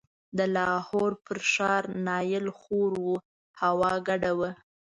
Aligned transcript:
د 0.37 0.39
لاهور 0.55 1.11
پر 1.25 1.37
ښار 1.51 1.83
نایل 2.07 2.45
خور 2.59 2.91
و، 3.05 3.11
هوا 3.61 3.93
ګډه 4.07 4.31
وه. 4.39 4.51